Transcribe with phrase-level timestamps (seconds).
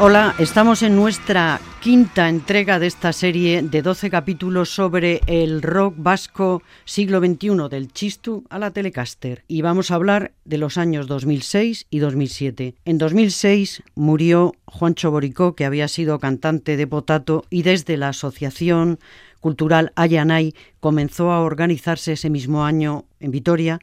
[0.00, 5.96] Hola, estamos en nuestra quinta entrega de esta serie de 12 capítulos sobre el rock
[5.96, 9.42] vasco siglo XXI, del Chistu a la Telecaster.
[9.48, 12.76] Y vamos a hablar de los años 2006 y 2007.
[12.84, 19.00] En 2006 murió Juancho Boricó, que había sido cantante de Potato, y desde la Asociación
[19.40, 23.80] Cultural Ayanay comenzó a organizarse ese mismo año en Vitoria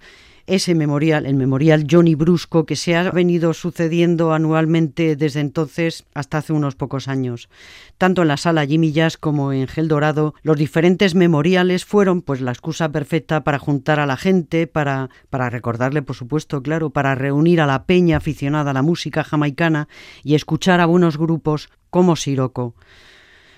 [0.48, 6.38] ese memorial, el memorial Johnny Brusco, que se ha venido sucediendo anualmente desde entonces hasta
[6.38, 7.50] hace unos pocos años.
[7.98, 12.42] Tanto en la sala Jimmy Jazz como en Gel Dorado, los diferentes memoriales fueron pues
[12.42, 17.16] la excusa perfecta para juntar a la gente, para, para recordarle, por supuesto, claro, para
[17.16, 19.88] reunir a la peña aficionada a la música jamaicana
[20.24, 22.76] y escuchar a buenos grupos como Siroco.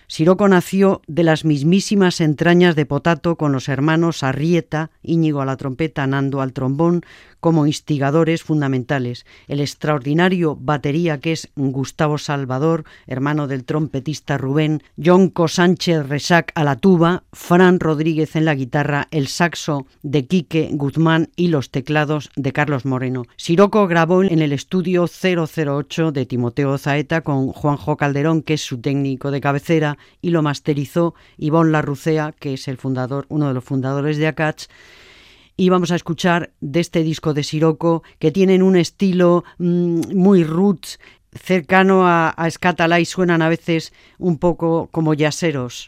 [0.10, 5.58] Siroco nació de las mismísimas entrañas de Potato con los hermanos Arrieta, Íñigo a la
[5.58, 7.04] trompeta, Nando al trombón,
[7.40, 9.26] como instigadores fundamentales.
[9.48, 16.64] El extraordinario batería que es Gustavo Salvador, hermano del trompetista Rubén, Jonco Sánchez Resac a
[16.64, 22.30] la tuba, Fran Rodríguez en la guitarra, el saxo de Quique Guzmán y los teclados
[22.36, 23.24] de Carlos Moreno.
[23.36, 28.80] Siroco grabó en el estudio 008 de Timoteo Zaeta con Juanjo Calderón, que es su
[28.80, 33.64] técnico de cabecera, y lo masterizó Ivonne Larrucea, que es el fundador, uno de los
[33.64, 34.68] fundadores de Acach,
[35.58, 40.44] y vamos a escuchar de este disco de Siroco que tienen un estilo mm, muy
[40.44, 41.00] roots,
[41.34, 45.88] cercano a, a Scatalá y suenan a veces un poco como yaseros.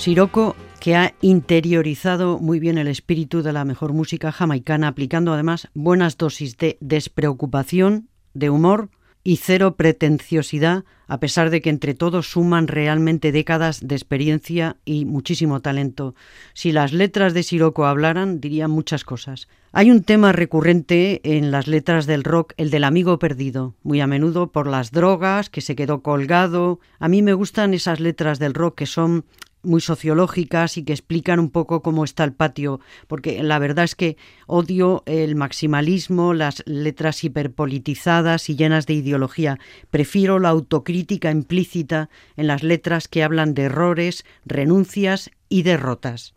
[0.00, 5.68] Sirocco que ha interiorizado muy bien el espíritu de la mejor música jamaicana, aplicando además
[5.74, 8.88] buenas dosis de despreocupación, de humor
[9.22, 15.04] y cero pretenciosidad, a pesar de que entre todos suman realmente décadas de experiencia y
[15.04, 16.14] muchísimo talento.
[16.54, 19.48] Si las letras de Sirocco hablaran, dirían muchas cosas.
[19.70, 24.06] Hay un tema recurrente en las letras del rock, el del amigo perdido, muy a
[24.06, 26.80] menudo por las drogas, que se quedó colgado.
[26.98, 29.26] A mí me gustan esas letras del rock que son
[29.62, 33.94] muy sociológicas y que explican un poco cómo está el patio, porque la verdad es
[33.94, 34.16] que
[34.46, 39.58] odio el maximalismo, las letras hiperpolitizadas y llenas de ideología.
[39.90, 46.34] Prefiero la autocrítica implícita en las letras que hablan de errores, renuncias y derrotas.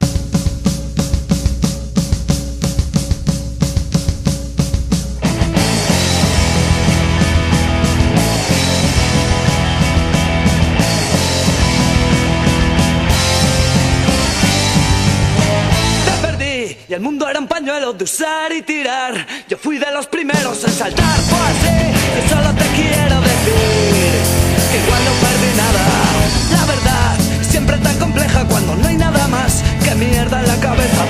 [17.97, 19.25] De usar y tirar.
[19.47, 21.17] Yo fui de los primeros en saltar.
[21.29, 24.13] Fue así, y solo te quiero decir
[24.71, 25.85] que no perdí nada.
[26.51, 31.02] La verdad, siempre tan compleja cuando no hay nada más que mierda en la cabeza.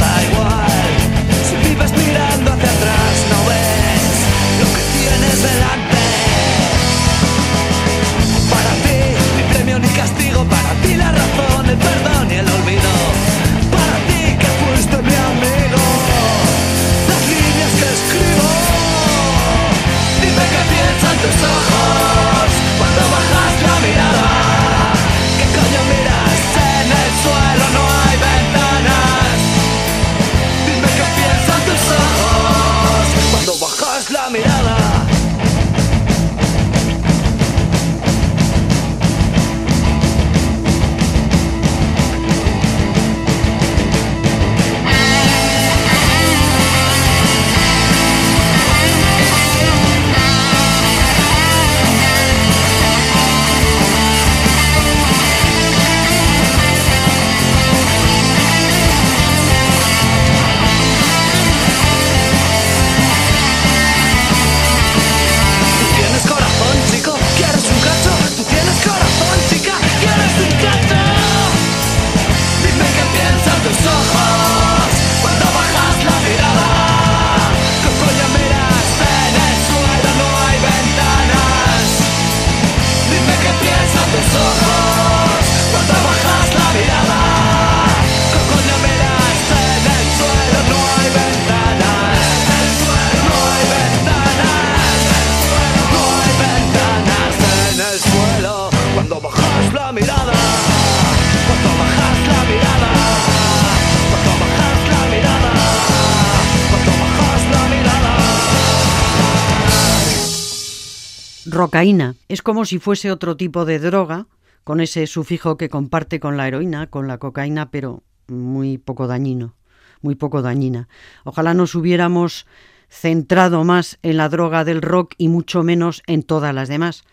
[111.45, 114.27] Rocaína es como si fuese otro tipo de droga,
[114.63, 119.55] con ese sufijo que comparte con la heroína, con la cocaína, pero muy poco dañino,
[120.01, 120.87] muy poco dañina.
[121.25, 122.47] Ojalá nos hubiéramos
[122.89, 127.03] centrado más en la droga del rock y mucho menos en todas las demás.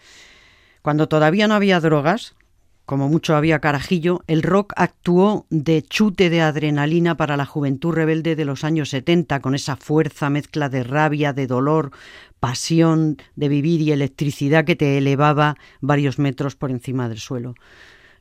[0.82, 2.34] Cuando todavía no había drogas,
[2.90, 8.35] como mucho había carajillo, el rock actuó de chute de adrenalina para la juventud rebelde
[8.35, 11.92] de los años 70, con esa fuerza mezcla de rabia, de dolor,
[12.40, 17.54] pasión de vivir y electricidad que te elevaba varios metros por encima del suelo.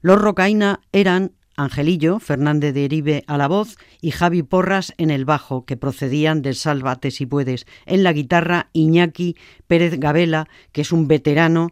[0.01, 5.25] Los rocaína eran Angelillo, Fernández de Eribe a la voz y Javi Porras en el
[5.25, 7.65] bajo, que procedían del Sálvate si puedes.
[7.87, 9.35] En la guitarra, Iñaki
[9.65, 11.71] Pérez Gabela, que es un veterano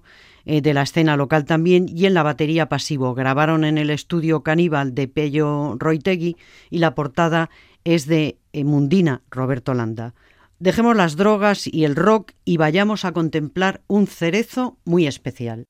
[0.50, 3.14] eh, de la escena local también, y en la batería pasivo.
[3.14, 6.38] Grabaron en el estudio Caníbal de Pello Roitegui
[6.70, 7.50] y la portada
[7.84, 10.14] es de eh, Mundina, Roberto Landa.
[10.60, 15.68] Dejemos las drogas y el rock y vayamos a contemplar un cerezo muy especial.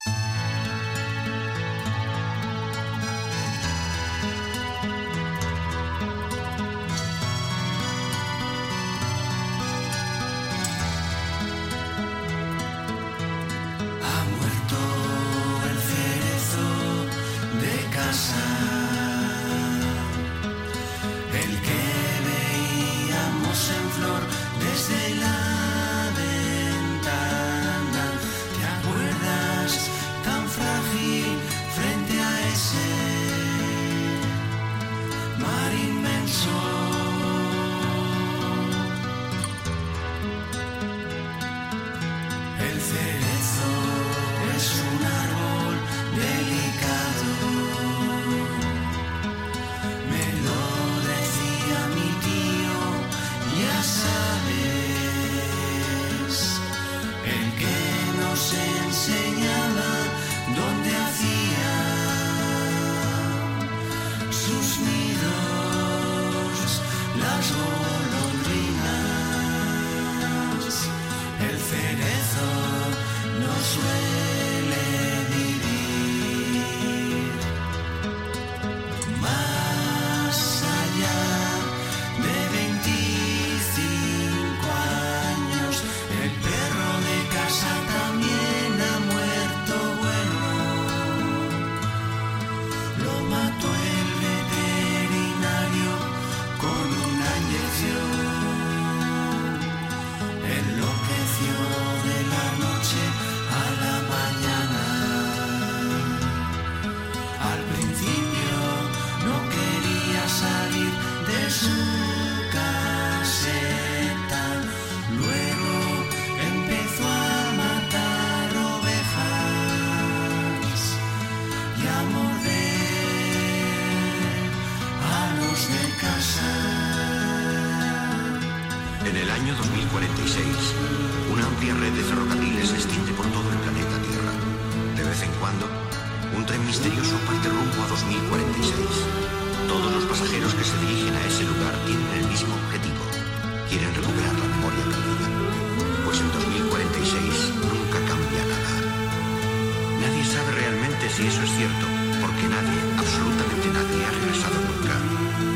[151.37, 151.85] Eso es cierto,
[152.19, 154.95] porque nadie, absolutamente nadie, ha regresado nunca,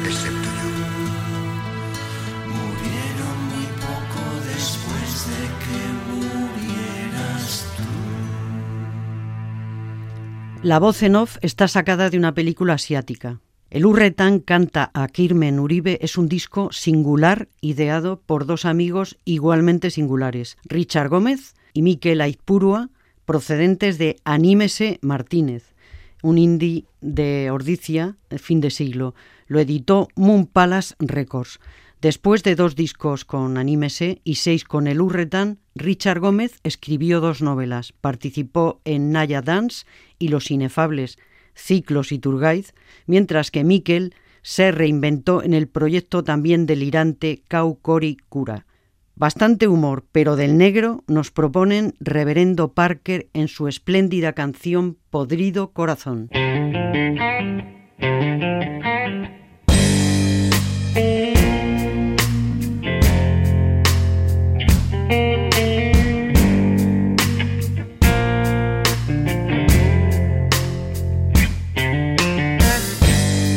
[0.08, 0.70] excepto yo.
[2.54, 5.80] Murieron muy poco después de que
[6.12, 7.84] murieras tú.
[10.62, 13.40] La voz en off está sacada de una película asiática.
[13.72, 19.90] El Urretán canta a Kirmen Uribe es un disco singular ideado por dos amigos igualmente
[19.90, 22.90] singulares, Richard Gómez y Miquel Aizpurua,
[23.26, 25.71] procedentes de Anímese Martínez,
[26.22, 29.16] un indie de Ordicia, fin de siglo.
[29.48, 31.60] Lo editó Moon Palace Records.
[32.02, 37.44] Después de dos discos con Anímese y seis con El Urretán, Richard Gómez escribió dos
[37.44, 39.86] novelas, participó en Naya Dance
[40.18, 41.20] y Los Inefables,
[41.54, 42.74] Ciclos y Turgaiz,
[43.06, 48.66] mientras que Miquel se reinventó en el proyecto también delirante Kau Cori Cura.
[49.16, 56.30] Bastante humor, pero del negro nos proponen Reverendo Parker en su espléndida canción Podrido Corazón.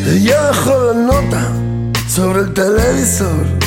[0.06, 1.52] Ella dejó la nota
[2.08, 3.63] sobre el televisor.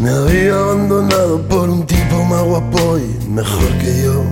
[0.00, 4.24] Me había abandonado por un tipo más guapo y mejor que yo.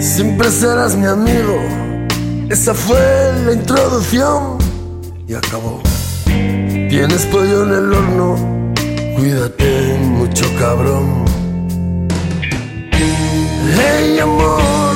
[0.00, 1.60] Siempre serás mi amigo.
[2.50, 2.98] Esa fue
[3.44, 4.58] la introducción
[5.28, 5.80] y acabó.
[6.24, 8.74] Tienes pollo en el horno,
[9.16, 11.24] cuídate mucho cabrón.
[13.76, 14.94] Hey amor,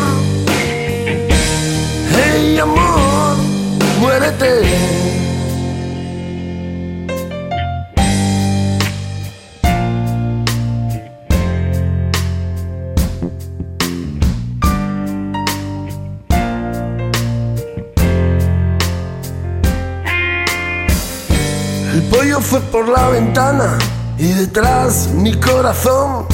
[2.16, 3.36] hey amor,
[4.00, 4.69] muérete.
[22.50, 23.78] Fue por la ventana
[24.18, 26.26] y detrás mi corazón.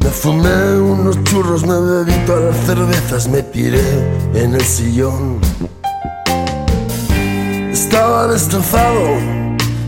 [0.00, 3.84] Me fumé unos churros, me bebí todas las cervezas, me tiré
[4.32, 5.38] en el sillón.
[7.70, 9.18] Estaba destrozado,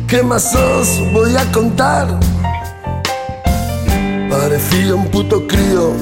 [0.07, 2.09] ¿qué más os voy a contar?
[4.29, 5.95] Parecía un puto crío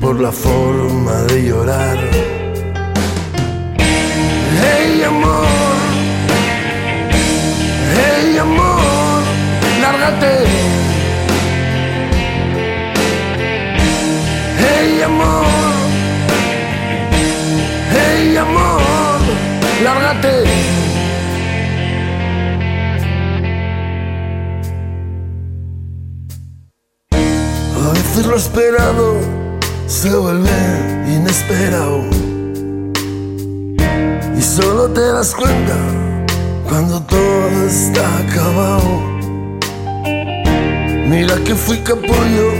[0.00, 1.98] por la forma de llorar.
[4.58, 5.61] Hey amor,
[7.94, 9.22] hey amor,
[9.80, 10.44] lárgate.
[14.58, 15.46] Hey amor,
[17.90, 19.20] hey amor,
[19.84, 20.44] lárgate.
[27.74, 29.16] A veces lo esperado
[29.86, 30.50] se vuelve
[31.08, 32.04] inesperado.
[34.36, 35.76] Y solo te das cuenta
[36.72, 39.02] cuando todo está acabado.
[41.06, 42.50] Mira que fui capullo,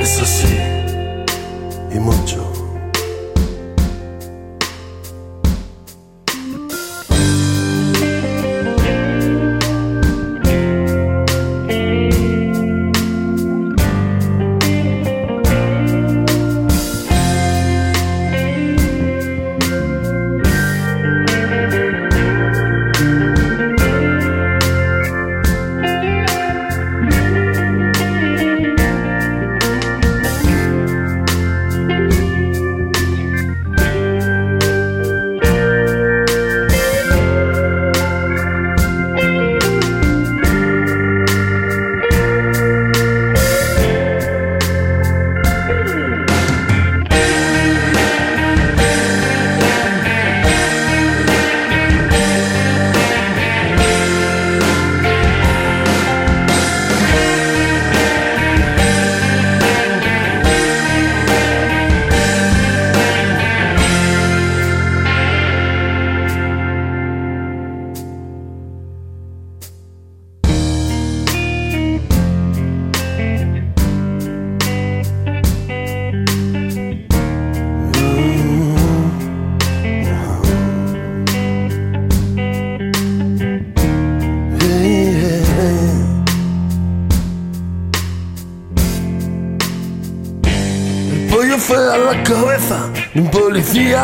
[0.00, 0.58] eso sí,
[1.94, 2.47] y mucho.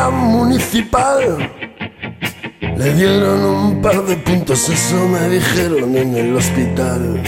[0.09, 1.51] Municipal.
[2.61, 7.21] Le dieron un par de puntos, eso me dijeron en el hospital.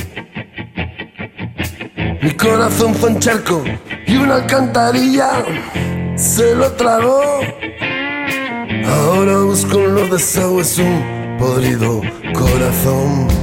[2.22, 3.64] Mi corazón fue un charco
[4.06, 5.46] y una alcantarilla
[6.16, 7.22] se lo tragó.
[8.86, 12.02] Ahora busco en los desagües un podrido
[12.34, 13.37] corazón.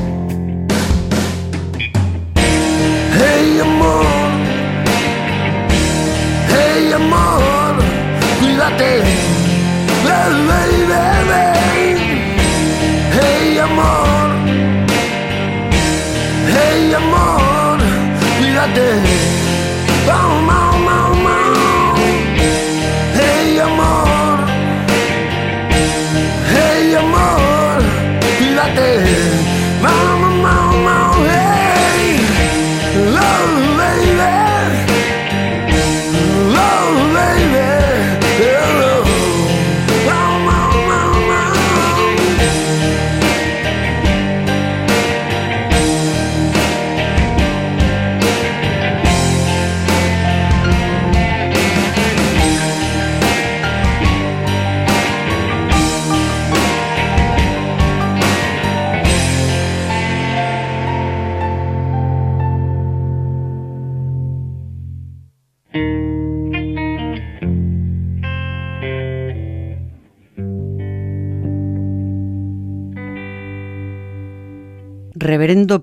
[13.64, 14.29] Amor,
[16.55, 17.79] hey amor,
[18.38, 18.87] cuídate,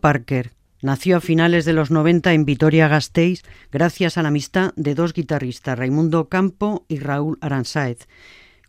[0.01, 5.13] Parker nació a finales de los 90 en Vitoria-Gasteiz gracias a la amistad de dos
[5.13, 8.07] guitarristas, Raimundo Campo y Raúl Aransáez,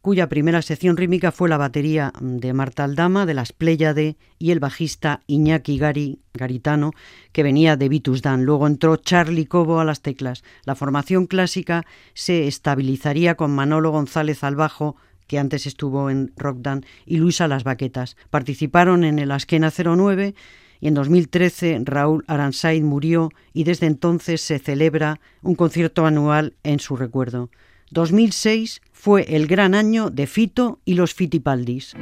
[0.02, 4.60] cuya primera sección rítmica fue la batería de Marta Aldama de las Pléyade y el
[4.60, 6.92] bajista Iñaki Gari Garitano,
[7.32, 8.44] que venía de Vitus Dan.
[8.44, 10.44] Luego entró Charlie Cobo a las teclas.
[10.64, 16.84] La formación clásica se estabilizaría con Manolo González al bajo, que antes estuvo en Rockdan,
[17.06, 18.16] y Luisa las baquetas.
[18.28, 20.34] Participaron en el Askena 09
[20.82, 26.80] y en 2013 Raúl Aransaid murió y desde entonces se celebra un concierto anual en
[26.80, 27.50] su recuerdo.
[27.92, 31.94] 2006 fue el gran año de Fito y los Fitipaldis.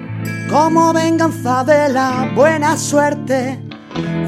[0.48, 3.60] como venganza de la buena suerte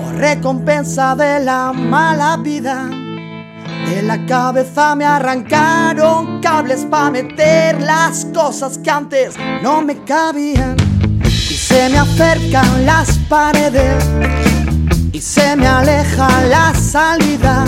[0.04, 2.90] o recompensa de la mala vida.
[3.88, 10.91] De la cabeza me arrancaron cables para meter las cosas que antes no me cabían.
[11.72, 14.04] Se me acercan las paredes
[15.11, 17.64] y se me aleja la salida.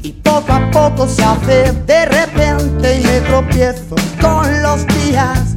[0.00, 5.56] Y poco a poco se hace de repente y me tropiezo con los días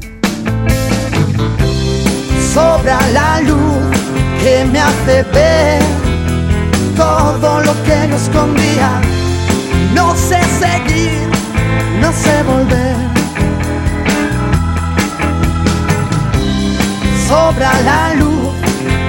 [2.58, 3.86] sobra la luz
[4.42, 5.80] que me hace ver
[6.96, 8.90] todo lo que no escondía.
[9.94, 11.30] No sé seguir,
[12.02, 13.17] no sé volver.
[17.28, 18.54] Sobra la luz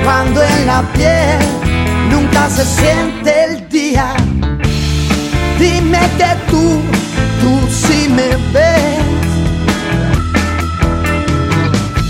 [0.02, 1.38] cuando en la piel
[2.11, 4.12] nunca se siente el día.
[5.57, 6.81] Dime que tú,
[7.40, 8.98] tú sí me ves.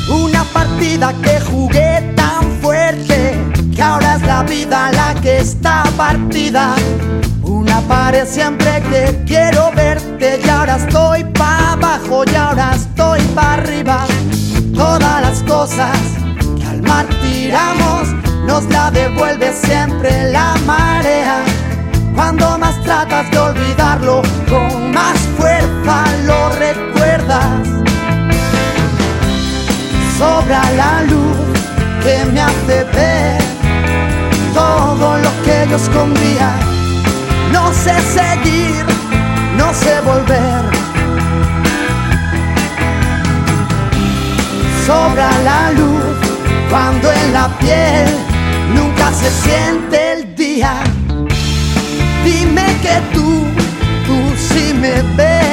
[0.08, 3.34] Una partida que jugué tan fuerte
[3.76, 6.74] que ahora es la vida la que está partida.
[7.42, 13.54] Una pared siempre que quiero verte y ahora estoy pa' abajo y ahora estoy pa'
[13.54, 14.06] arriba.
[14.78, 15.98] Todas las cosas
[16.56, 18.08] que al mar tiramos
[18.46, 21.42] nos la devuelve siempre la marea.
[22.14, 27.78] Cuando más tratas de olvidarlo, con más fuerza lo recuerdas
[30.18, 31.36] sobra la luz
[32.02, 33.40] que me hace ver
[34.52, 36.50] todo lo que yo escondía.
[37.52, 38.84] No sé seguir,
[39.56, 40.77] no sé volver.
[44.88, 46.16] Sobra la luz
[46.70, 48.08] cuando en la piel
[48.74, 50.72] nunca se siente el día.
[52.24, 53.44] Dime que tú,
[54.06, 55.47] tú sí me ves.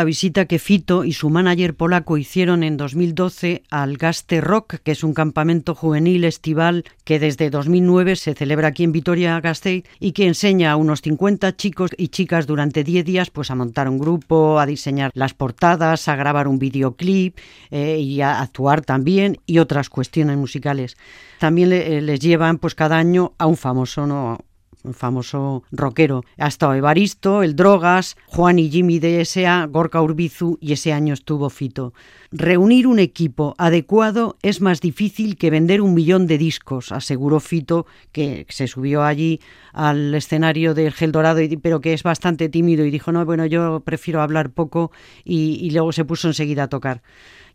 [0.00, 4.92] La visita que Fito y su manager polaco hicieron en 2012 al Gaste Rock, que
[4.92, 10.26] es un campamento juvenil estival que desde 2009 se celebra aquí en Vitoria-Gasteiz y que
[10.26, 14.58] enseña a unos 50 chicos y chicas durante 10 días pues a montar un grupo,
[14.58, 17.36] a diseñar las portadas, a grabar un videoclip
[17.70, 20.96] eh, y a actuar también y otras cuestiones musicales.
[21.38, 24.38] También eh, les llevan pues cada año a un famoso, ¿no?
[24.84, 26.24] Un famoso rockero.
[26.38, 31.14] Ha estado Evaristo, el Drogas, Juan y Jimmy de S.A., Gorka Urbizu y ese año
[31.14, 31.92] estuvo Fito.
[32.32, 37.86] Reunir un equipo adecuado es más difícil que vender un millón de discos, aseguró Fito,
[38.12, 39.40] que se subió allí
[39.72, 43.80] al escenario del Gel Dorado, pero que es bastante tímido y dijo, no, bueno, yo
[43.80, 44.90] prefiero hablar poco
[45.24, 47.02] y, y luego se puso enseguida a tocar.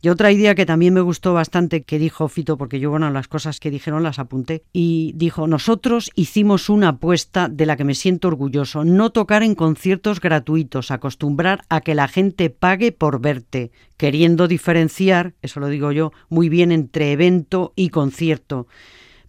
[0.02, 3.28] Y otra idea que también me gustó bastante que dijo Fito, porque yo, bueno, las
[3.28, 7.96] cosas que dijeron las apunté, y dijo, nosotros hicimos una apuesta de la que me
[7.96, 13.72] siento orgulloso, no tocar en conciertos gratuitos, acostumbrar a que la gente pague por verte,
[13.98, 18.68] queriendo diferenciar, eso lo digo yo, muy bien entre evento y concierto.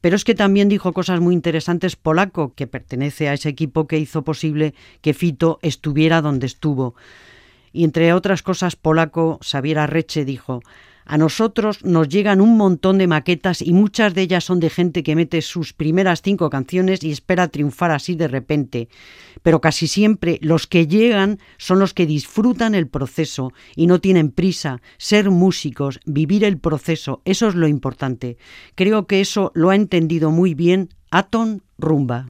[0.00, 3.98] Pero es que también dijo cosas muy interesantes polaco, que pertenece a ese equipo que
[3.98, 6.94] hizo posible que Fito estuviera donde estuvo.
[7.76, 10.62] Y entre otras cosas, polaco Xavier Arreche dijo,
[11.04, 15.02] a nosotros nos llegan un montón de maquetas y muchas de ellas son de gente
[15.02, 18.88] que mete sus primeras cinco canciones y espera triunfar así de repente.
[19.42, 24.30] Pero casi siempre los que llegan son los que disfrutan el proceso y no tienen
[24.30, 24.80] prisa.
[24.96, 28.38] Ser músicos, vivir el proceso, eso es lo importante.
[28.74, 32.28] Creo que eso lo ha entendido muy bien Aton Rumba.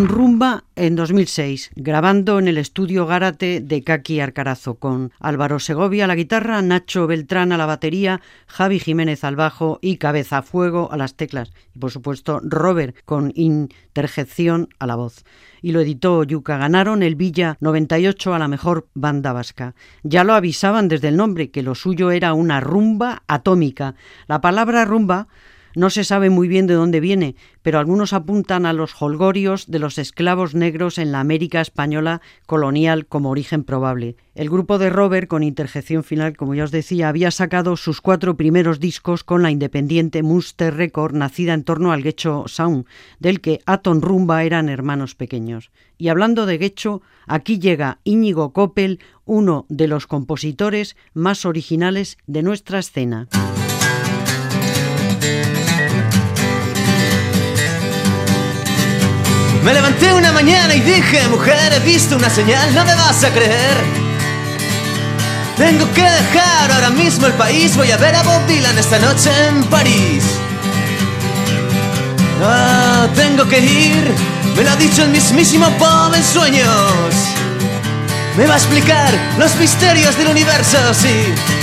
[0.00, 6.06] Rumba en 2006, grabando en el estudio Gárate de Kaki Arcarazo, con Álvaro Segovia a
[6.06, 10.90] la guitarra, Nacho Beltrán a la batería, Javi Jiménez al bajo y Cabeza a Fuego
[10.90, 11.52] a las teclas.
[11.74, 15.26] Y por supuesto, Robert con interjección a la voz.
[15.60, 16.56] Y lo editó Yuca.
[16.56, 19.74] Ganaron el Villa 98 a la mejor banda vasca.
[20.02, 23.94] Ya lo avisaban desde el nombre, que lo suyo era una rumba atómica.
[24.26, 25.28] La palabra rumba
[25.74, 29.78] no se sabe muy bien de dónde viene, pero algunos apuntan a los holgorios de
[29.78, 34.16] los esclavos negros en la América española colonial como origen probable.
[34.34, 38.36] El grupo de Robert, con interjección final, como ya os decía, había sacado sus cuatro
[38.36, 42.86] primeros discos con la independiente Munster Record, nacida en torno al Gecho Sound,
[43.18, 45.70] del que Aton Rumba eran hermanos pequeños.
[45.98, 52.42] Y hablando de Gecho, aquí llega Íñigo Coppel, uno de los compositores más originales de
[52.42, 53.28] nuestra escena.
[59.62, 63.30] Me levanté una mañana y dije, mujer, he visto una señal, no me vas a
[63.30, 63.76] creer.
[65.56, 69.30] Tengo que dejar ahora mismo el país, voy a ver a Bob Dylan esta noche
[69.48, 70.24] en París.
[72.42, 74.12] Ah, tengo que ir,
[74.56, 77.14] me lo ha dicho el mismísimo Bob en sueños.
[78.36, 81.61] Me va a explicar los misterios del universo, sí.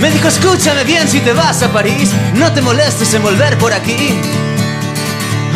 [0.00, 3.72] Me dijo, escúchame bien si te vas a París, no te molestes en volver por
[3.72, 4.18] aquí.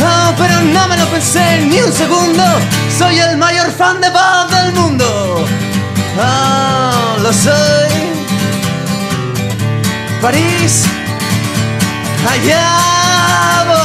[0.01, 2.45] Oh, pero no me lo pensé ni un segundo,
[2.97, 5.45] soy el mayor fan de Bob del mundo.
[6.19, 7.89] Oh, lo soy.
[10.21, 10.85] París,
[12.29, 13.78] allá.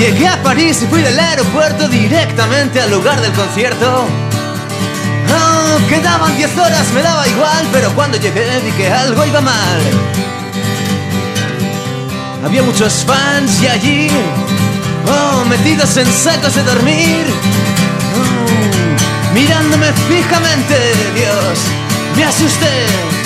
[0.00, 4.06] Llegué a París y fui del aeropuerto directamente al lugar del concierto.
[5.28, 9.80] Oh, quedaban 10 horas, me daba igual, pero cuando llegué vi que algo iba mal.
[12.42, 14.08] Había muchos fans y allí,
[15.06, 17.26] oh, metidos en sacos de dormir,
[18.16, 21.58] oh, mirándome fijamente, Dios,
[22.16, 23.19] me asusté.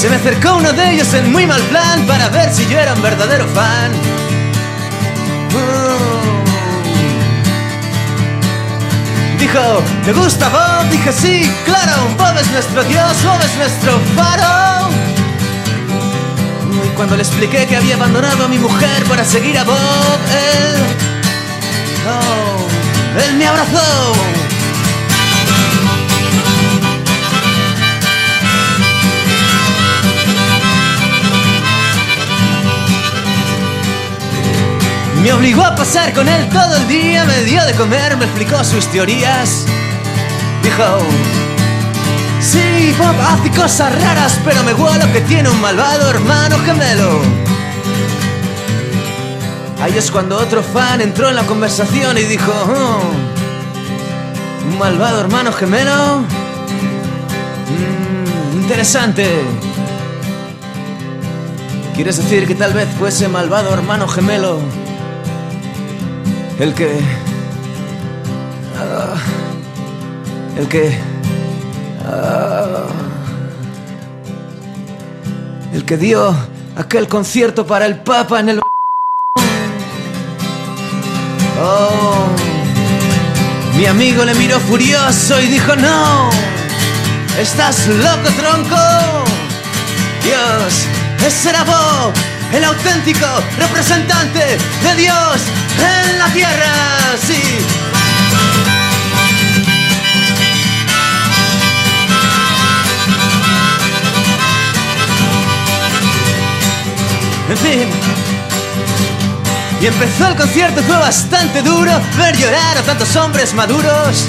[0.00, 2.94] Se me acercó uno de ellos en muy mal plan para ver si yo era
[2.94, 3.92] un verdadero fan.
[9.38, 9.60] Dijo,
[10.02, 10.88] ¿te gusta Bob?
[10.88, 14.88] Dije, sí, claro, Bob es nuestro Dios, Bob es nuestro faro.
[16.82, 19.76] Y cuando le expliqué que había abandonado a mi mujer para seguir a Bob,
[20.32, 20.76] él...
[22.08, 24.39] Oh, él me abrazó.
[35.22, 38.64] Me obligó a pasar con él todo el día, me dio de comer, me explicó
[38.64, 39.66] sus teorías.
[40.62, 40.84] Dijo,
[42.40, 47.20] sí, Bob hace cosas raras, pero me huelo que tiene un malvado hermano gemelo.
[49.82, 53.02] Ahí es cuando otro fan entró en la conversación y dijo, oh,
[54.70, 56.20] ¿un malvado hermano gemelo?
[57.68, 59.42] Mm, interesante.
[61.94, 64.79] ¿Quieres decir que tal vez fuese malvado hermano gemelo?
[66.60, 67.00] El que...
[68.78, 69.14] Ah,
[70.58, 70.98] el que...
[72.04, 72.84] Ah,
[75.72, 76.36] el que dio
[76.76, 78.60] aquel concierto para el Papa en el...
[81.62, 82.26] Oh,
[83.78, 86.28] mi amigo le miró furioso y dijo, no,
[87.38, 89.24] estás loco, tronco.
[90.22, 90.86] Dios,
[91.26, 92.12] ese era Bob,
[92.52, 93.26] el auténtico
[93.58, 95.40] representante de Dios
[95.78, 96.72] en la tierra,
[97.20, 97.42] sí.
[107.50, 107.88] En fin.
[109.80, 114.24] Y empezó el concierto, fue bastante duro ver llorar a tantos hombres maduros.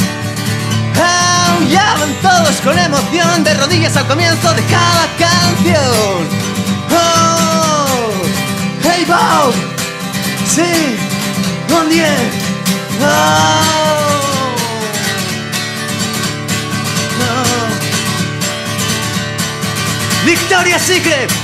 [0.95, 6.41] Aullaban todos con emoción de rodillas al comienzo de cada canción.
[9.05, 9.53] Bob.
[10.47, 10.97] Sí,
[11.69, 11.89] con
[13.03, 13.61] Oh.
[20.25, 21.40] Victoria Secret.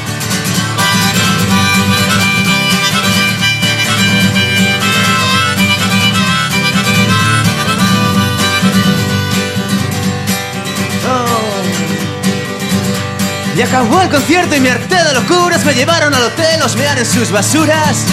[13.57, 15.65] Y acabó el concierto y me harté de locuras.
[15.65, 18.05] Me llevaron al hotel, los mear en sus basuras.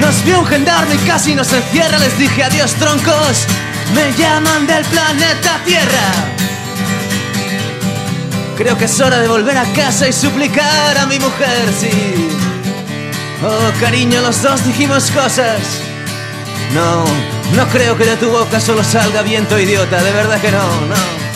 [0.00, 1.98] Nos vio un gendarme y casi nos encierra.
[1.98, 3.44] Les dije adiós, troncos.
[3.94, 6.12] Me llaman del planeta Tierra.
[8.56, 12.28] Creo que es hora de volver a casa y suplicar a mi mujer, sí.
[13.44, 15.60] Oh, cariño, los dos dijimos cosas.
[16.74, 17.04] No,
[17.54, 21.27] no creo que de tu boca solo salga viento idiota, de verdad que no, no.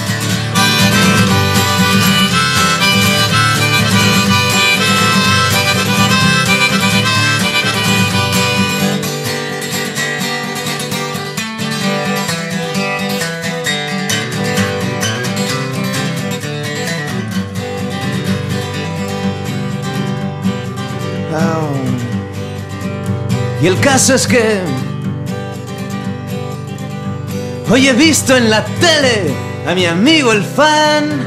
[23.63, 24.61] Y el caso es que
[27.71, 29.33] hoy he visto en la tele
[29.69, 31.21] a mi amigo el fan.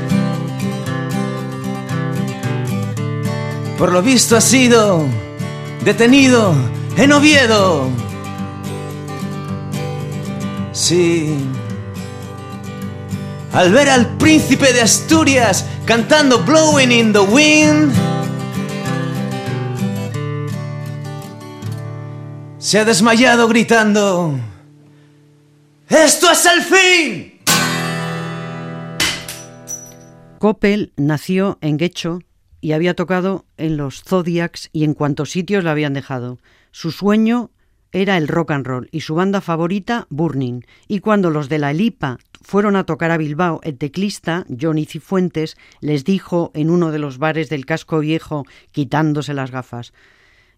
[3.78, 5.06] Por lo visto ha sido
[5.86, 6.54] detenido
[6.98, 7.88] en Oviedo.
[10.74, 11.38] Sí.
[13.54, 17.94] Al ver al príncipe de Asturias cantando Blowing in the Wind.
[22.76, 24.38] Se ha desmayado gritando,
[25.88, 27.40] ¡Esto es el fin!
[30.40, 32.20] Coppel nació en Guecho
[32.60, 36.38] y había tocado en los Zodiacs y en cuantos sitios la habían dejado.
[36.72, 37.50] Su sueño
[37.94, 40.66] era el rock and roll y su banda favorita Burning.
[40.90, 45.56] Y cuando los de la Lipa fueron a tocar a Bilbao, el teclista Johnny Cifuentes
[45.80, 49.94] les dijo en uno de los bares del casco viejo, quitándose las gafas,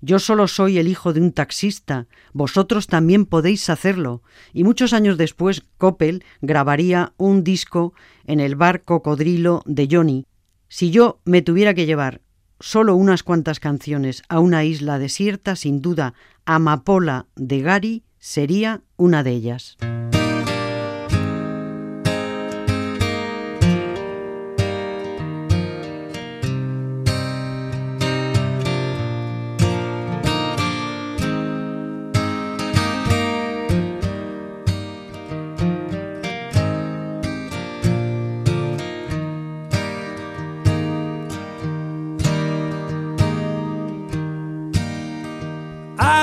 [0.01, 4.21] yo solo soy el hijo de un taxista, vosotros también podéis hacerlo.
[4.53, 7.93] Y muchos años después, Coppel grabaría un disco
[8.25, 10.25] en el bar Cocodrilo de Johnny.
[10.67, 12.21] Si yo me tuviera que llevar
[12.59, 16.13] solo unas cuantas canciones a una isla desierta, sin duda,
[16.45, 19.77] Amapola de Gary sería una de ellas.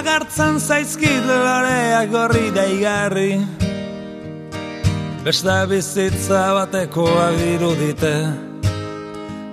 [0.04, 3.30] Agartzen zaizkit loreak gorri daigarri
[5.24, 8.12] Beste bizitza bateko agiru dite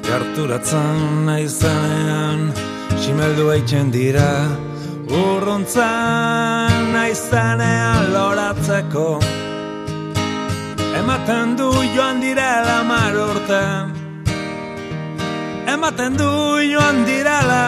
[0.04, 1.00] Gerturatzen
[1.30, 2.52] naizenean
[3.02, 4.28] Simeldu eitzen dira.
[5.22, 9.08] Urruntzen naizenean loratzeko
[11.00, 13.66] Ematen du joan direla mar urte.
[15.74, 16.32] Ematen du
[16.74, 17.66] joan direla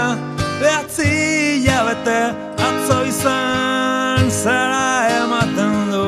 [0.60, 1.14] Behatzi
[1.64, 2.53] jabete
[2.84, 6.08] atzo izan zara ematen du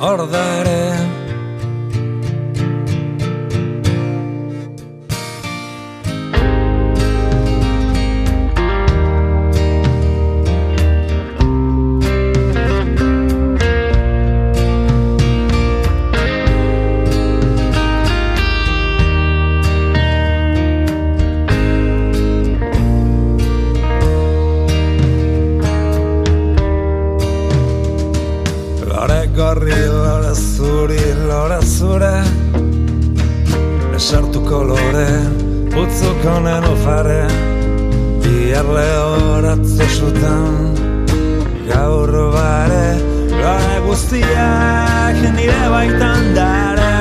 [0.00, 0.91] Ordare
[31.92, 32.18] zure
[33.96, 35.08] Esartu kolore
[35.82, 37.22] Utzuk honen ufare
[38.22, 40.54] Biarle horatzo zutan
[41.68, 42.86] Gaur bare
[43.42, 46.92] Lore guztiak nire baitan dare.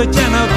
[0.00, 0.49] a general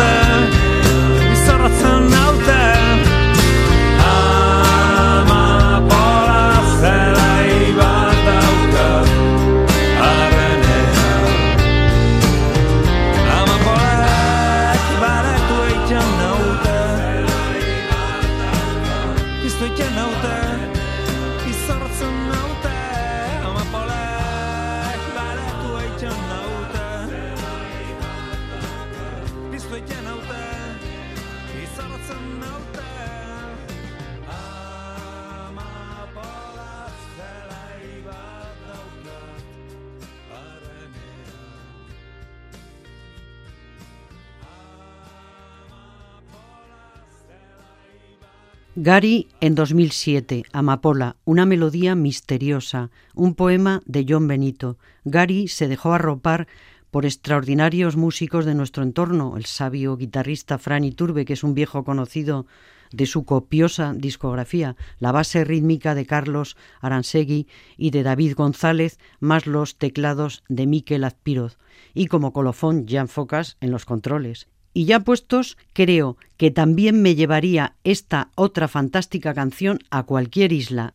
[48.85, 54.77] Gary en 2007, Amapola, una melodía misteriosa, un poema de John Benito.
[55.05, 56.49] Gary se dejó arropar
[56.91, 61.85] por extraordinarios músicos de nuestro entorno, el sabio guitarrista Franny Turbe, que es un viejo
[61.85, 62.45] conocido
[62.91, 69.47] de su copiosa discografía, la base rítmica de Carlos Aransegui y de David González, más
[69.47, 71.57] los teclados de Miquel Azpiroz,
[71.93, 74.49] y como colofón Jan Focas en los controles.
[74.73, 80.93] Y ya puestos, creo que también me llevaría esta otra fantástica canción a cualquier isla.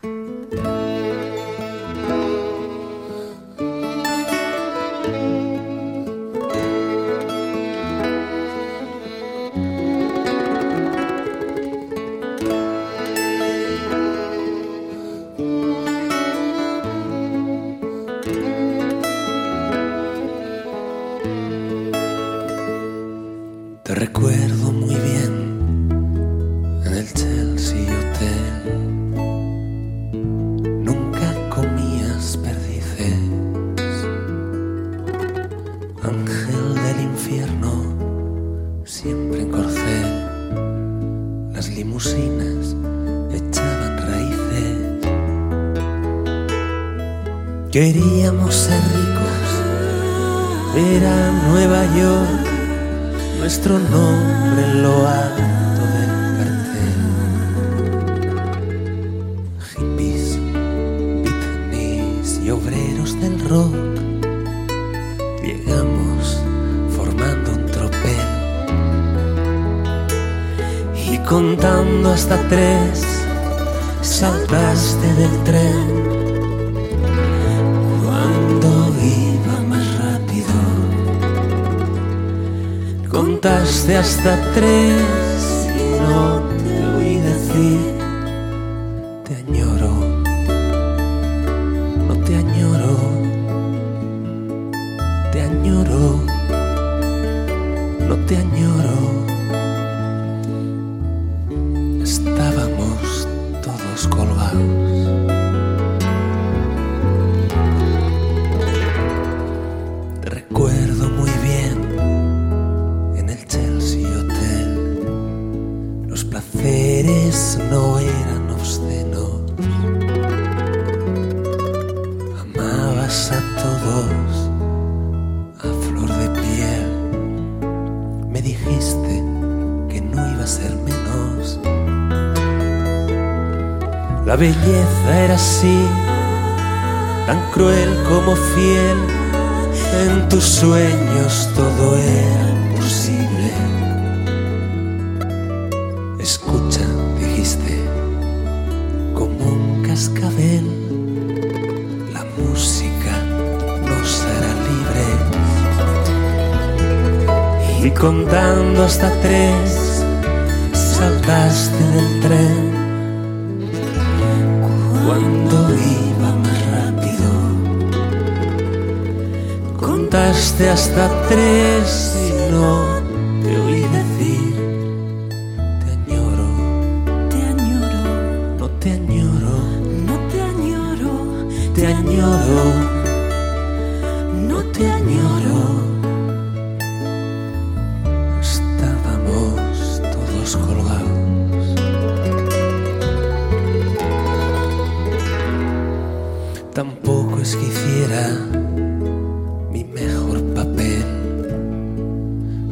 [199.70, 201.04] Mi mejor papel.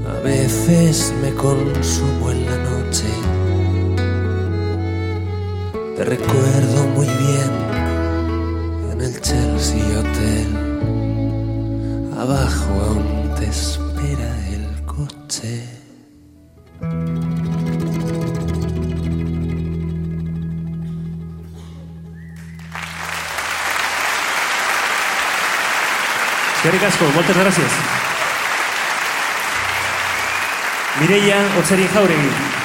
[0.09, 3.07] A veces me consumo en la noche.
[5.97, 7.67] Te recuerdo muy bien
[9.21, 10.47] Chelsea Hotel.
[12.17, 13.16] Abajo aún te
[26.85, 27.79] Asko, moltes gràcies.
[31.01, 32.57] Mireia Otzerin Jauregui.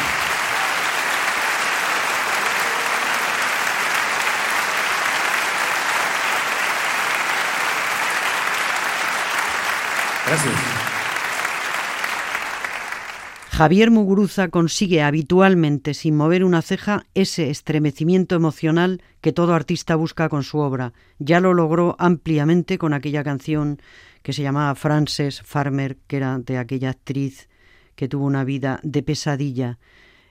[13.61, 20.29] Javier Muguruza consigue habitualmente, sin mover una ceja, ese estremecimiento emocional que todo artista busca
[20.29, 20.93] con su obra.
[21.19, 23.79] Ya lo logró ampliamente con aquella canción
[24.23, 27.49] que se llamaba Frances Farmer, que era de aquella actriz
[27.93, 29.77] que tuvo una vida de pesadilla.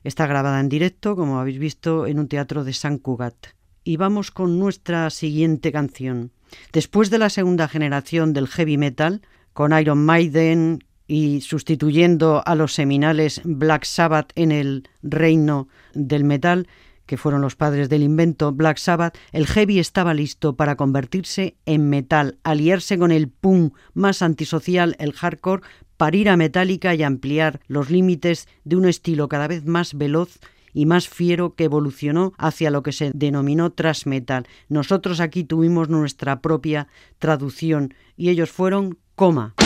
[0.02, 3.50] Está grabada en directo, como habéis visto, en un teatro de San Cugat.
[3.84, 6.32] Y vamos con nuestra siguiente canción.
[6.72, 9.22] Después de la segunda generación del heavy metal,
[9.52, 16.68] con Iron Maiden, y sustituyendo a los seminales Black Sabbath en el reino del metal,
[17.04, 21.90] que fueron los padres del invento Black Sabbath, el heavy estaba listo para convertirse en
[21.90, 25.64] metal, aliarse con el punk más antisocial, el hardcore,
[25.96, 30.38] parir a Metallica y ampliar los límites de un estilo cada vez más veloz
[30.72, 34.46] y más fiero que evolucionó hacia lo que se denominó thrash metal.
[34.68, 36.86] Nosotros aquí tuvimos nuestra propia
[37.18, 39.56] traducción y ellos fueron coma.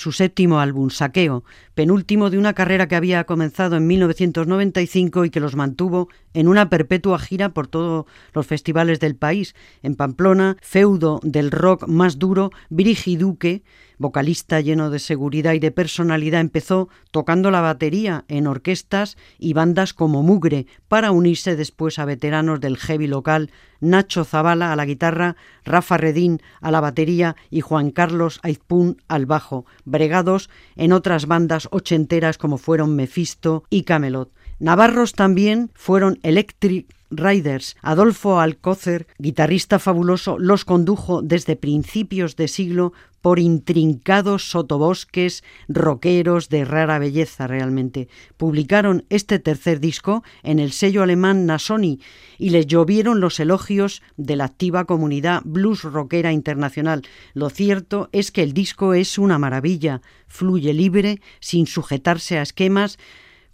[0.00, 1.44] Su séptimo álbum, Saqueo,
[1.74, 6.70] penúltimo de una carrera que había comenzado en 1995 y que los mantuvo en una
[6.70, 9.54] perpetua gira por todos los festivales del país.
[9.82, 13.62] En Pamplona, feudo del rock más duro, Virigi Duque
[14.00, 19.92] vocalista lleno de seguridad y de personalidad, empezó tocando la batería en orquestas y bandas
[19.92, 25.36] como Mugre, para unirse después a veteranos del heavy local, Nacho Zavala a la guitarra,
[25.66, 31.68] Rafa Redín a la batería y Juan Carlos Aizpún al bajo, bregados en otras bandas
[31.70, 34.32] ochenteras como fueron Mephisto y Camelot.
[34.58, 37.76] Navarros también fueron Electric Riders.
[37.82, 46.64] Adolfo Alcócer, guitarrista fabuloso, los condujo desde principios de siglo por intrincados sotobosques rockeros de
[46.64, 48.08] rara belleza realmente.
[48.36, 52.00] Publicaron este tercer disco en el sello alemán Nasoni
[52.38, 57.02] y les llovieron los elogios de la activa comunidad blues rockera internacional.
[57.34, 62.98] Lo cierto es que el disco es una maravilla, fluye libre, sin sujetarse a esquemas,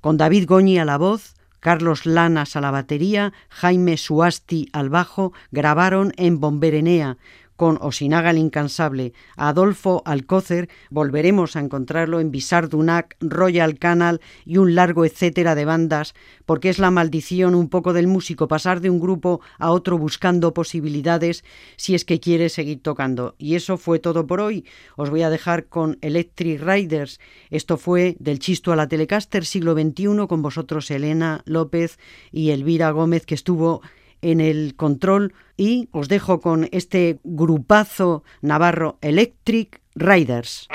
[0.01, 5.33] con David Goñi a la voz, Carlos Lanas a la batería, Jaime Suasti al bajo,
[5.51, 7.17] grabaron en Bomberenea,
[7.57, 14.75] con Osinaga el Incansable, Adolfo Alcócer, volveremos a encontrarlo en Bisardunac, Royal Canal y un
[14.75, 19.01] largo etcétera de bandas, porque es la maldición un poco del músico pasar de un
[19.01, 21.45] grupo a otro buscando posibilidades
[21.77, 23.35] si es que quiere seguir tocando.
[23.39, 24.65] Y eso fue todo por hoy.
[24.97, 27.21] Os voy a dejar con Electric Riders.
[27.51, 31.99] Esto fue del Chisto a la Telecaster siglo XXI con vosotros Elena López
[32.31, 33.83] y Elvira Gómez que estuvo
[34.23, 40.69] en el control y os dejo con este grupazo navarro Electric Riders.